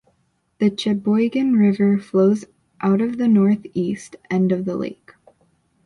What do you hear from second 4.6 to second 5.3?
the lake.